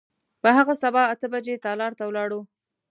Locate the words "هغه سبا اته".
0.57-1.27